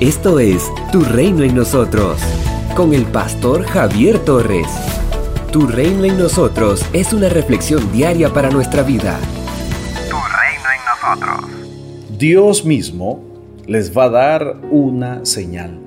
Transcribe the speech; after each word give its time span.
Esto 0.00 0.38
es 0.38 0.72
Tu 0.92 1.02
Reino 1.02 1.42
en 1.42 1.54
Nosotros, 1.54 2.22
con 2.74 2.94
el 2.94 3.04
pastor 3.04 3.64
Javier 3.64 4.18
Torres. 4.20 4.66
Tu 5.52 5.66
Reino 5.66 6.04
en 6.04 6.16
Nosotros 6.16 6.82
es 6.94 7.12
una 7.12 7.28
reflexión 7.28 7.92
diaria 7.92 8.32
para 8.32 8.48
nuestra 8.48 8.82
vida. 8.82 9.18
Tu 10.08 10.16
Reino 10.16 10.64
en 10.74 11.20
Nosotros. 11.20 11.50
Dios 12.18 12.64
mismo 12.64 13.22
les 13.66 13.94
va 13.94 14.04
a 14.04 14.08
dar 14.08 14.56
una 14.70 15.26
señal. 15.26 15.78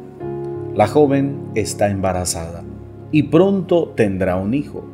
La 0.75 0.87
joven 0.87 1.49
está 1.55 1.89
embarazada 1.89 2.63
y 3.11 3.23
pronto 3.23 3.93
tendrá 3.95 4.35
un 4.35 4.53
hijo, 4.53 4.85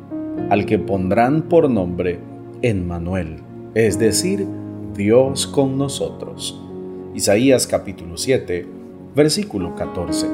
al 0.48 0.64
que 0.64 0.78
pondrán 0.78 1.42
por 1.42 1.68
nombre 1.68 2.20
Emmanuel, 2.62 3.42
es 3.74 3.98
decir, 3.98 4.46
Dios 4.94 5.46
con 5.46 5.76
nosotros. 5.76 6.58
Isaías 7.14 7.66
capítulo 7.66 8.16
7 8.16 8.79
versículo 9.14 9.74
14. 9.74 10.26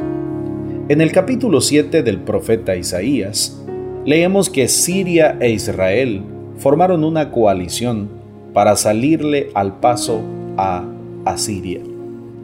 En 0.89 1.01
el 1.01 1.13
capítulo 1.13 1.61
7 1.61 2.03
del 2.03 2.21
profeta 2.21 2.77
Isaías, 2.77 3.61
leemos 4.05 4.51
que 4.51 4.69
Siria 4.69 5.37
e 5.41 5.51
Israel 5.51 6.23
formaron 6.59 7.05
una 7.05 7.31
coalición 7.31 8.09
para 8.53 8.77
salirle 8.77 9.51
al 9.55 9.81
paso 9.81 10.21
a 10.57 10.85
Asiria. 11.25 11.81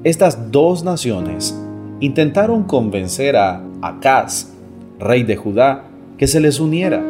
Estas 0.04 0.50
dos 0.50 0.82
naciones 0.82 1.56
intentaron 2.00 2.64
convencer 2.64 3.36
a 3.36 3.62
Acaz, 3.80 4.52
rey 4.98 5.22
de 5.22 5.36
Judá, 5.36 5.84
que 6.18 6.26
se 6.26 6.40
les 6.40 6.58
uniera, 6.60 7.02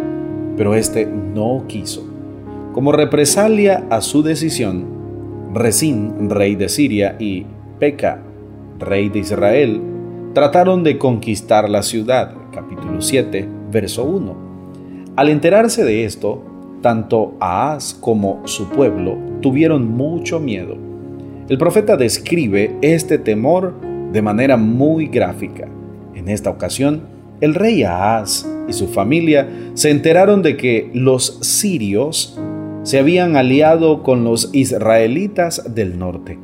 pero 0.56 0.74
este 0.74 1.06
no 1.06 1.64
quiso. 1.66 2.06
Como 2.74 2.92
represalia 2.92 3.84
a 3.90 4.00
su 4.00 4.22
decisión, 4.22 5.00
Resín, 5.54 6.30
rey 6.30 6.54
de 6.54 6.68
Siria, 6.68 7.16
y 7.18 7.44
Peca, 7.78 8.22
rey 8.82 9.08
de 9.08 9.20
Israel, 9.20 9.80
trataron 10.34 10.84
de 10.84 10.98
conquistar 10.98 11.70
la 11.70 11.82
ciudad. 11.82 12.34
Capítulo 12.52 13.00
7, 13.00 13.48
verso 13.70 14.04
1. 14.04 14.36
Al 15.16 15.28
enterarse 15.30 15.84
de 15.84 16.04
esto, 16.04 16.42
tanto 16.82 17.34
Ahaz 17.40 17.94
como 17.94 18.46
su 18.46 18.68
pueblo 18.68 19.16
tuvieron 19.40 19.88
mucho 19.88 20.40
miedo. 20.40 20.76
El 21.48 21.58
profeta 21.58 21.96
describe 21.96 22.76
este 22.82 23.18
temor 23.18 23.74
de 24.12 24.22
manera 24.22 24.56
muy 24.56 25.06
gráfica. 25.06 25.68
En 26.14 26.28
esta 26.28 26.50
ocasión, 26.50 27.02
el 27.40 27.54
rey 27.54 27.82
Ahaz 27.82 28.46
y 28.68 28.72
su 28.72 28.88
familia 28.88 29.48
se 29.74 29.90
enteraron 29.90 30.42
de 30.42 30.56
que 30.56 30.90
los 30.94 31.38
sirios 31.40 32.38
se 32.82 32.98
habían 32.98 33.36
aliado 33.36 34.02
con 34.02 34.24
los 34.24 34.50
israelitas 34.52 35.74
del 35.74 35.98
norte. 35.98 36.38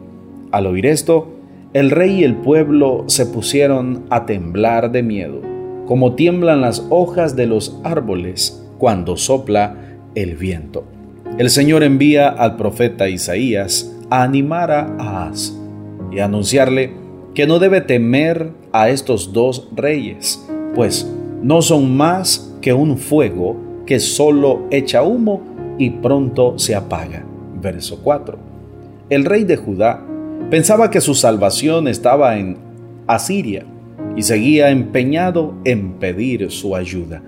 Al 0.51 0.67
oír 0.67 0.87
esto, 0.87 1.38
el 1.75 1.91
rey 1.91 2.21
y 2.21 2.25
el 2.25 2.37
pueblo 2.37 3.05
se 3.09 3.27
pusieron 3.27 4.07
a 4.09 4.25
temblar 4.25 4.91
de 4.91 5.03
miedo, 5.03 5.43
como 5.87 6.15
tiemblan 6.15 6.63
las 6.63 6.87
hojas 6.89 7.37
de 7.37 7.47
los 7.47 7.79
árboles 7.85 8.65
cuando 8.79 9.19
sopla 9.19 9.77
el 10.15 10.37
viento. 10.37 10.85
El 11.37 11.51
Señor 11.51 11.83
envía 11.83 12.29
al 12.31 12.57
profeta 12.57 13.09
Isaías 13.09 13.95
a 14.09 14.23
animar 14.23 14.71
a 14.71 14.97
Ahaz 14.99 15.55
y 16.11 16.21
a 16.21 16.25
anunciarle 16.25 16.93
que 17.35 17.47
no 17.47 17.59
debe 17.59 17.83
temer 17.83 18.51
a 18.73 18.89
estos 18.89 19.35
dos 19.35 19.69
reyes, 19.77 20.43
pues 20.75 21.07
no 21.43 21.61
son 21.61 21.97
más 21.97 22.57
que 22.63 22.73
un 22.73 22.97
fuego 22.97 23.57
que 23.85 24.01
solo 24.01 24.63
echa 24.71 25.03
humo 25.03 25.43
y 25.77 25.91
pronto 25.91 26.59
se 26.59 26.75
apaga. 26.75 27.25
Verso 27.61 28.01
4. 28.03 28.39
El 29.11 29.25
rey 29.27 29.45
de 29.45 29.57
Judá 29.57 30.03
Pensaba 30.51 30.91
que 30.91 31.03
su 31.03 31.15
salvación 31.15 31.89
estaba 31.89 32.39
en 32.39 32.57
Asiria 33.07 33.67
y 34.17 34.23
seguía 34.23 34.71
empeñado 34.71 35.55
en 35.65 35.99
pedir 35.99 36.51
su 36.51 36.75
ayuda. 36.75 37.23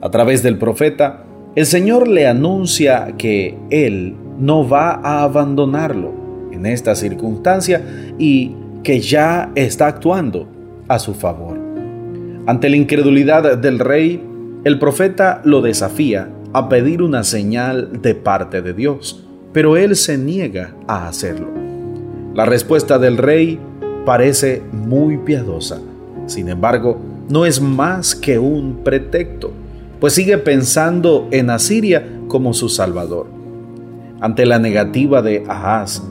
A 0.00 0.08
través 0.10 0.44
del 0.44 0.56
profeta, 0.56 1.24
el 1.56 1.66
Señor 1.66 2.06
le 2.06 2.28
anuncia 2.28 3.14
que 3.18 3.58
Él 3.70 4.14
no 4.38 4.68
va 4.68 5.00
a 5.02 5.24
abandonarlo 5.24 6.12
en 6.52 6.66
esta 6.66 6.94
circunstancia 6.94 7.82
y 8.20 8.54
que 8.84 9.00
ya 9.00 9.50
está 9.56 9.88
actuando 9.88 10.46
a 10.86 11.00
su 11.00 11.12
favor. 11.12 11.58
Ante 12.46 12.68
la 12.68 12.76
incredulidad 12.76 13.58
del 13.58 13.80
rey, 13.80 14.22
el 14.62 14.78
profeta 14.78 15.42
lo 15.44 15.60
desafía 15.60 16.30
a 16.52 16.68
pedir 16.68 17.02
una 17.02 17.24
señal 17.24 18.00
de 18.00 18.14
parte 18.14 18.62
de 18.62 18.74
Dios, 18.74 19.26
pero 19.52 19.76
él 19.76 19.96
se 19.96 20.18
niega 20.18 20.76
a 20.86 21.08
hacerlo. 21.08 21.63
La 22.34 22.44
respuesta 22.44 22.98
del 22.98 23.16
rey 23.16 23.60
parece 24.04 24.60
muy 24.72 25.18
piadosa. 25.18 25.80
Sin 26.26 26.48
embargo, 26.48 26.98
no 27.28 27.46
es 27.46 27.60
más 27.60 28.16
que 28.16 28.40
un 28.40 28.80
pretexto, 28.82 29.52
pues 30.00 30.14
sigue 30.14 30.36
pensando 30.38 31.28
en 31.30 31.48
Asiria 31.48 32.04
como 32.26 32.52
su 32.52 32.68
salvador. 32.68 33.28
Ante 34.20 34.46
la 34.46 34.58
negativa 34.58 35.22
de 35.22 35.44
Ahaz, 35.48 36.02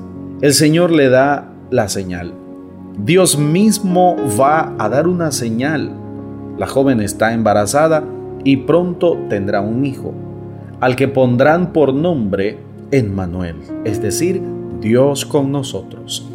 el 0.42 0.54
Señor 0.54 0.92
le 0.92 1.10
da 1.10 1.52
la 1.72 1.90
señal. 1.90 2.34
Dios 2.98 3.38
mismo 3.38 4.16
va 4.40 4.76
a 4.80 4.88
dar 4.88 5.08
una 5.08 5.32
señal. 5.32 5.92
La 6.58 6.68
joven 6.68 7.02
está 7.02 7.34
embarazada 7.34 8.04
y 8.46 8.58
pronto 8.58 9.18
tendrá 9.30 9.60
un 9.60 9.86
hijo, 9.86 10.14
al 10.80 10.96
que 10.96 11.10
pondrán 11.10 11.74
por 11.74 11.94
nombre 11.94 12.60
Emmanuel, 12.92 13.56
es 13.84 14.02
decir, 14.02 14.42
Dios 14.84 15.26
con 15.26 15.50
nosotros. 15.52 16.28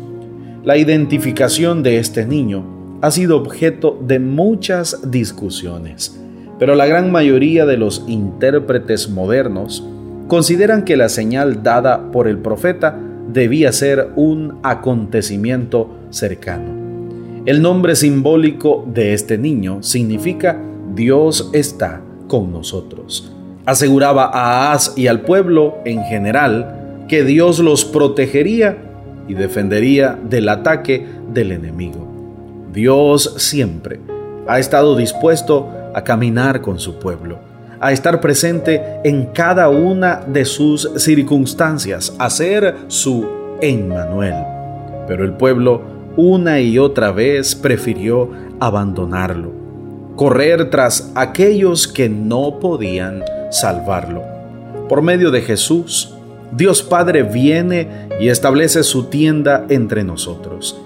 La 0.65 0.79
identificación 0.79 1.83
de 1.83 1.99
este 1.99 2.25
niño 2.25 2.99
ha 3.03 3.11
sido 3.11 3.37
objeto 3.37 3.99
de 4.01 4.19
muchas 4.19 5.11
discusiones, 5.11 6.19
pero 6.59 6.75
la 6.75 6.87
gran 6.87 7.13
mayoría 7.13 7.67
de 7.67 7.77
los 7.77 8.05
intérpretes 8.09 9.11
modernos 9.11 9.87
consideran 10.29 10.85
que 10.85 10.97
la 10.97 11.11
señal 11.11 11.63
dada 11.63 12.11
por 12.11 12.27
el 12.27 12.39
profeta 12.39 12.99
debía 13.29 13.71
ser 13.71 14.09
un 14.17 14.59
acontecimiento 14.63 15.91
cercano. 16.09 16.73
El 17.45 17.61
nombre 17.61 17.97
simbólico 17.97 18.85
de 18.93 19.13
este 19.13 19.37
niño 19.37 19.83
significa 19.83 20.59
Dios 20.95 21.51
está 21.53 22.01
con 22.29 22.51
nosotros. 22.51 23.31
Aseguraba 23.67 24.25
a 24.25 24.71
Ahaz 24.73 24.95
y 24.97 25.07
al 25.07 25.21
pueblo 25.21 25.77
en 25.85 26.03
general 26.05 26.78
que 27.09 27.25
Dios 27.25 27.59
los 27.59 27.85
protegería 27.85 28.77
y 29.27 29.35
defendería 29.35 30.19
del 30.23 30.49
ataque 30.49 31.07
del 31.33 31.53
enemigo. 31.53 32.07
Dios 32.73 33.35
siempre 33.39 34.01
ha 34.47 34.59
estado 34.59 34.97
dispuesto 34.97 35.69
a 35.95 36.05
caminar 36.05 36.61
con 36.61 36.79
su 36.79 36.99
pueblo, 36.99 37.39
a 37.81 37.93
estar 37.93 38.21
presente 38.21 38.83
en 39.05 39.27
cada 39.27 39.69
una 39.69 40.21
de 40.27 40.45
sus 40.45 40.91
circunstancias, 40.97 42.15
a 42.19 42.31
ser 42.31 42.75
su 42.89 43.27
Emmanuel. 43.61 44.35
Pero 45.07 45.25
el 45.25 45.33
pueblo 45.33 45.83
una 46.17 46.61
y 46.61 46.79
otra 46.79 47.13
vez 47.13 47.55
prefirió 47.55 48.31
abandonarlo, 48.61 49.53
correr 50.17 50.69
tras 50.69 51.13
aquellos 51.15 51.87
que 51.87 52.09
no 52.09 52.59
podían 52.59 53.23
salvarlo. 53.51 54.23
Por 54.89 55.01
medio 55.01 55.31
de 55.31 55.43
Jesús, 55.43 56.18
Dios 56.53 56.83
Padre 56.83 57.23
viene 57.23 58.09
y 58.21 58.29
establece 58.29 58.83
su 58.83 59.05
tienda 59.05 59.67
entre 59.69 60.05
nosotros. 60.05 60.81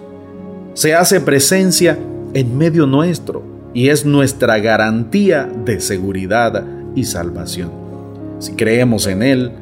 Se 0.74 0.94
hace 0.94 1.20
presencia 1.20 1.98
en 2.34 2.56
medio 2.56 2.86
nuestro 2.86 3.42
y 3.74 3.88
es 3.88 4.04
nuestra 4.04 4.58
garantía 4.58 5.50
de 5.64 5.80
seguridad 5.80 6.64
y 6.94 7.04
salvación. 7.04 7.70
Si 8.38 8.54
creemos 8.54 9.06
en 9.06 9.22
Él, 9.22 9.52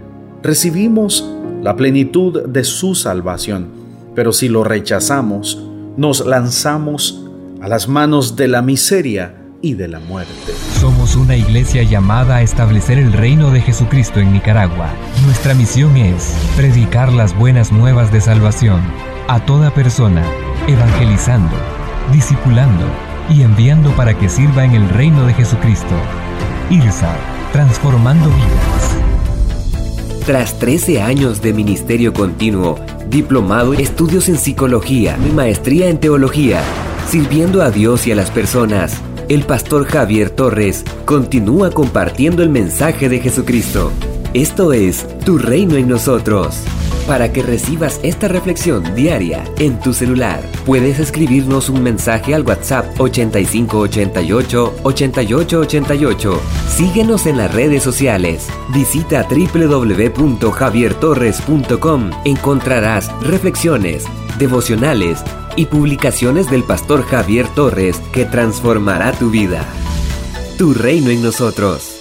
recibimos 0.42 1.28
la 1.62 1.76
plenitud 1.76 2.44
de 2.46 2.64
su 2.64 2.94
salvación, 2.94 3.68
pero 4.14 4.32
si 4.32 4.48
lo 4.48 4.64
rechazamos, 4.64 5.62
nos 5.96 6.26
lanzamos 6.26 7.26
a 7.60 7.68
las 7.68 7.88
manos 7.88 8.36
de 8.36 8.48
la 8.48 8.62
miseria 8.62 9.34
y 9.62 9.74
de 9.74 9.88
la 9.88 10.00
muerte. 10.00 10.52
Somos 10.80 11.16
una 11.16 11.36
iglesia 11.36 11.82
llamada 11.82 12.36
a 12.36 12.42
establecer 12.42 12.98
el 12.98 13.12
reino 13.12 13.50
de 13.50 13.60
Jesucristo 13.60 14.20
en 14.20 14.32
Nicaragua. 14.32 14.90
Nuestra 15.24 15.54
misión 15.54 15.96
es 15.96 16.34
predicar 16.56 17.12
las 17.12 17.36
buenas 17.36 17.72
nuevas 17.72 18.12
de 18.12 18.20
salvación 18.20 18.80
a 19.28 19.44
toda 19.44 19.72
persona, 19.72 20.24
evangelizando, 20.66 21.54
discipulando 22.12 22.84
y 23.28 23.42
enviando 23.42 23.90
para 23.92 24.18
que 24.18 24.28
sirva 24.28 24.64
en 24.64 24.72
el 24.72 24.88
reino 24.88 25.26
de 25.26 25.34
Jesucristo. 25.34 25.94
IRSA, 26.70 27.14
transformando 27.52 28.28
vidas. 28.28 28.96
Tras 30.26 30.58
13 30.58 31.02
años 31.02 31.42
de 31.42 31.52
ministerio 31.52 32.12
continuo, 32.12 32.78
diplomado, 33.08 33.74
estudios 33.74 34.28
en 34.28 34.36
psicología 34.36 35.18
y 35.26 35.32
maestría 35.32 35.88
en 35.88 35.98
teología, 35.98 36.60
sirviendo 37.08 37.62
a 37.62 37.70
Dios 37.70 38.06
y 38.06 38.12
a 38.12 38.16
las 38.16 38.30
personas, 38.30 39.00
el 39.30 39.44
pastor 39.44 39.86
Javier 39.86 40.28
Torres 40.30 40.84
continúa 41.04 41.70
compartiendo 41.70 42.42
el 42.42 42.48
mensaje 42.50 43.08
de 43.08 43.20
Jesucristo. 43.20 43.92
Esto 44.34 44.72
es 44.72 45.06
Tu 45.24 45.38
Reino 45.38 45.76
en 45.76 45.86
nosotros. 45.88 46.56
para 47.06 47.32
que 47.32 47.42
recibas 47.42 47.98
esta 48.04 48.28
reflexión 48.28 48.94
diaria 48.94 49.42
en 49.58 49.80
tu 49.80 49.92
celular. 49.92 50.40
Puedes 50.64 51.00
escribirnos 51.00 51.68
un 51.68 51.82
mensaje 51.82 52.36
al 52.36 52.46
WhatsApp 52.46 53.00
8588 53.00 54.74
8888. 54.84 56.40
Síguenos 56.68 57.26
en 57.26 57.38
las 57.38 57.52
redes 57.52 57.82
sociales. 57.82 58.46
Visita 58.72 59.26
www.javiertorres.com. 59.28 62.10
Encontrarás 62.24 63.10
reflexiones, 63.22 64.04
devocionales 64.38 65.24
y 65.56 65.66
publicaciones 65.66 66.50
del 66.50 66.64
pastor 66.64 67.02
Javier 67.02 67.46
Torres 67.54 68.00
que 68.12 68.24
transformará 68.24 69.12
tu 69.12 69.30
vida. 69.30 69.64
Tu 70.58 70.74
reino 70.74 71.10
en 71.10 71.22
nosotros. 71.22 71.99